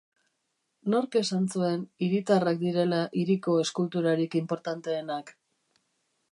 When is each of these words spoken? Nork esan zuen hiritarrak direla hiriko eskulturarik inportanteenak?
Nork 0.93 1.17
esan 1.19 1.43
zuen 1.57 1.83
hiritarrak 2.07 2.59
direla 2.63 3.03
hiriko 3.25 3.61
eskulturarik 3.67 4.41
inportanteenak? 4.43 5.35